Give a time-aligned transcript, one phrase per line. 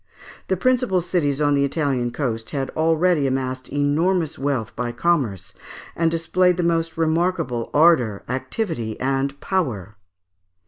[0.47, 5.53] The principal cities on the Italian coast had already amassed enormous wealth by commerce,
[5.95, 9.95] and displayed the most remarkable ardour, activity, and power.